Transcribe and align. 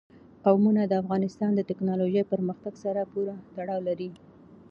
قومونه 0.43 0.81
د 0.87 0.93
افغانستان 1.01 1.51
د 1.55 1.61
تکنالوژۍ 1.69 2.23
پرمختګ 2.31 2.73
سره 2.83 3.01
پوره 3.11 3.35
تړاو 3.55 3.81
لري. 3.87 4.09